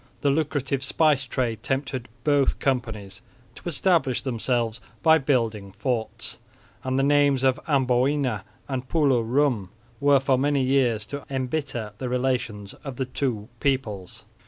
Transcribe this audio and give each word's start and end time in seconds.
The 0.21 0.31
lucrative 0.31 0.83
spice 0.83 1.25
trade 1.25 1.61
tempted 1.61 2.07
both 2.23 2.57
companies 2.57 3.21
to 3.53 3.69
establish 3.69 4.23
themselves 4.23 4.81
by 5.03 5.19
building 5.19 5.73
forts; 5.73 6.39
and 6.83 6.97
the 6.97 7.03
names 7.03 7.43
of 7.43 7.59
Amboina 7.67 8.41
and 8.67 8.89
Pulo 8.89 9.21
Rum 9.21 9.69
were 9.99 10.19
for 10.19 10.39
many 10.39 10.63
years 10.63 11.05
to 11.05 11.23
embitter 11.29 11.93
the 11.99 12.09
relations 12.09 12.73
of 12.83 12.95
the 12.95 13.05
two 13.05 13.47
peoples. 13.59 14.23